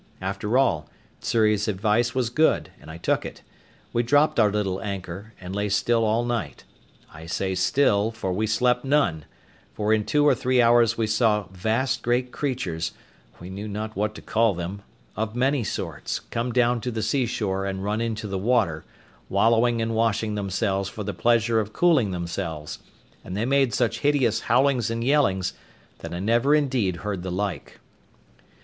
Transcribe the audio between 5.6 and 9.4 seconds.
still all night; I say still, for we slept none;